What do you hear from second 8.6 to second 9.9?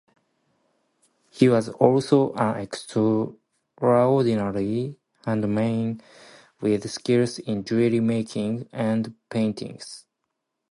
and painting.